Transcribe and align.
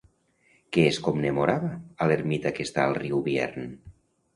Què 0.77 0.85
es 0.93 0.97
commemorava 1.09 1.71
a 2.07 2.11
l'ermita 2.13 2.57
que 2.59 2.69
està 2.71 2.91
al 2.91 3.01
riu 3.05 3.25
Biern? 3.33 3.75